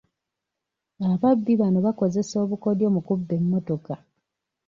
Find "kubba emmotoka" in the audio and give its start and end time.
3.07-3.93